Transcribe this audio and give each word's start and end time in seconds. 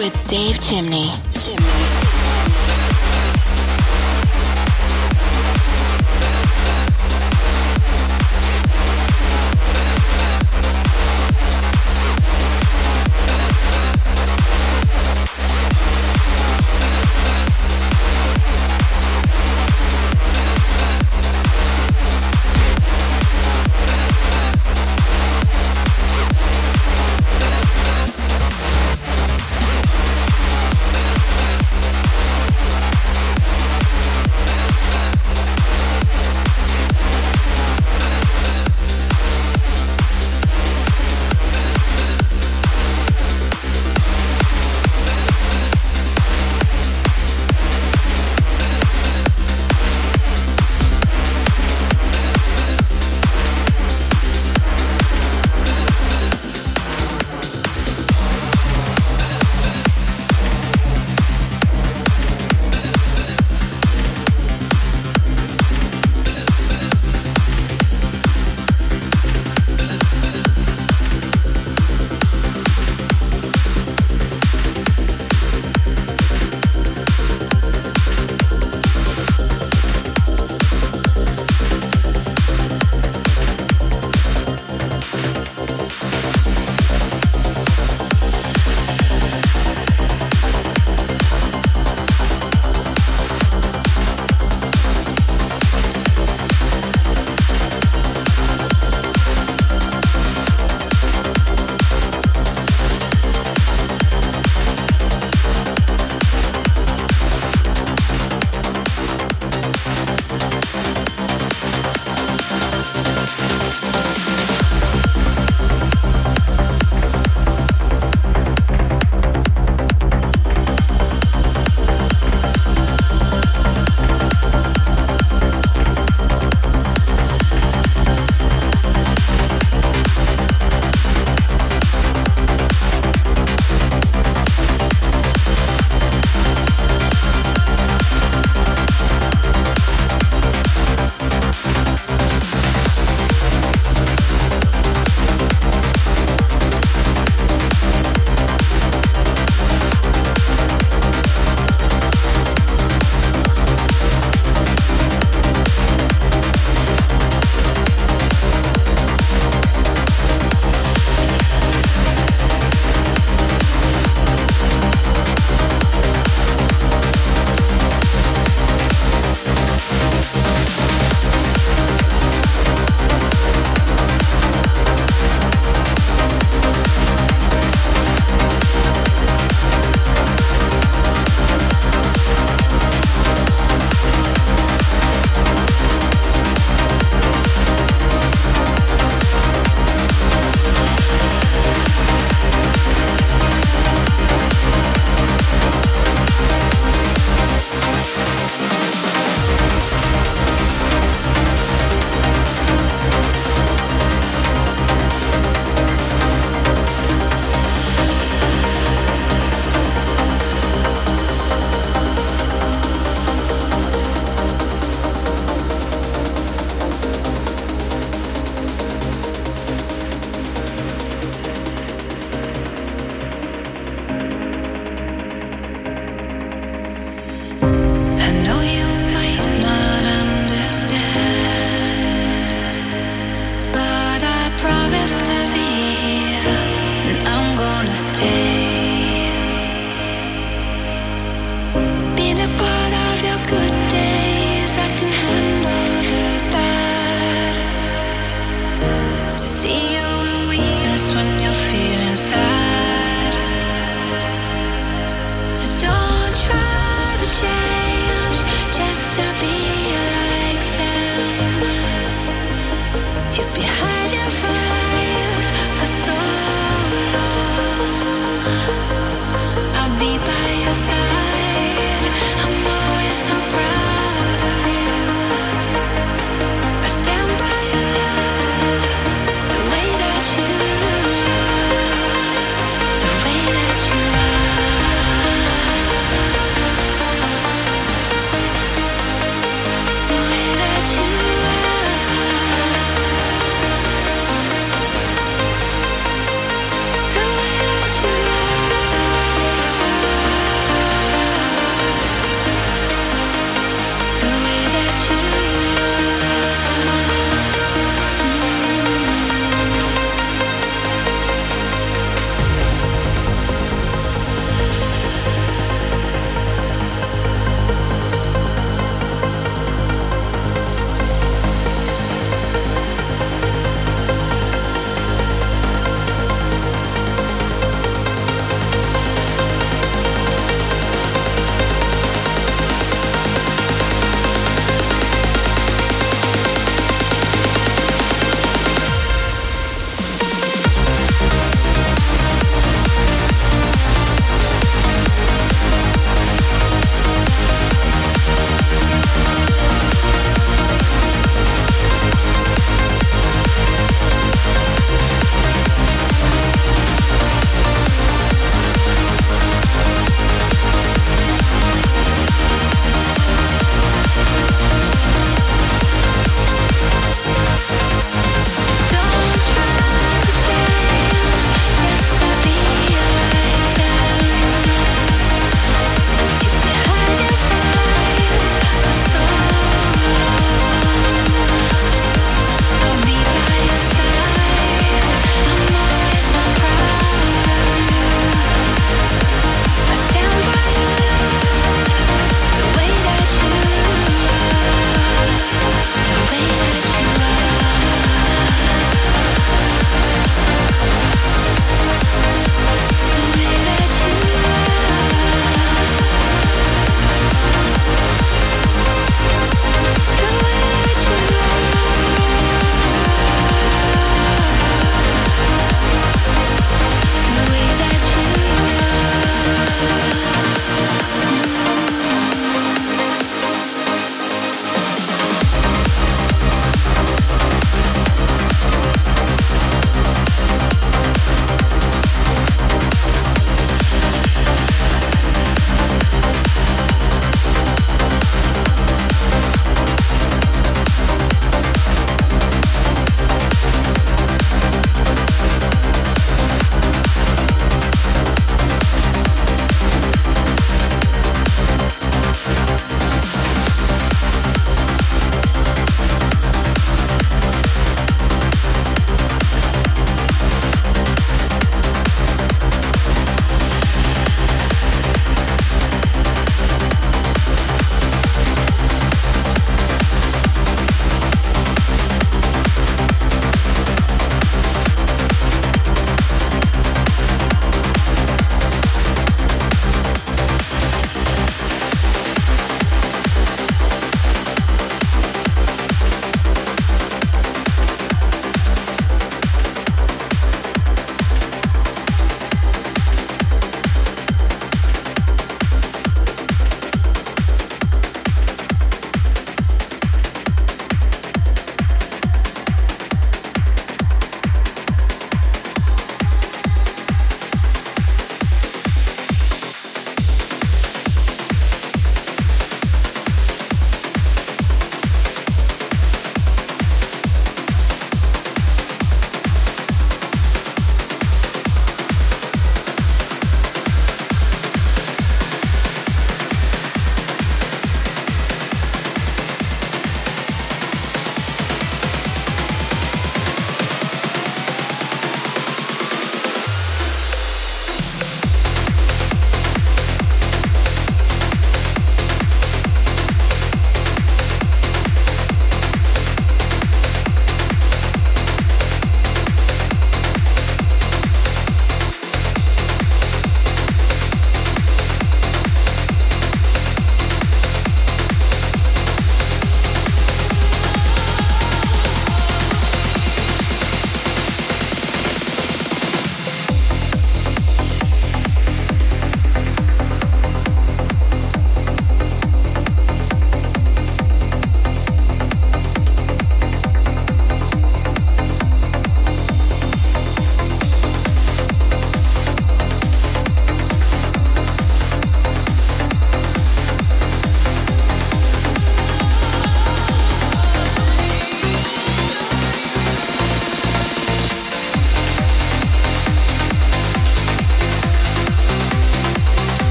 With 0.00 0.28
Dave 0.28 0.58
Chimney. 0.62 1.79